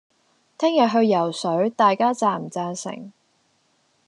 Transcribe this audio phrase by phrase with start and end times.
[0.57, 3.11] 聽日去游水，大家贊唔贊成